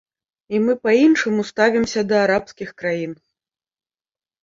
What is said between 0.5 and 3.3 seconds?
І мы па-іншаму ставімся да арабскіх краін.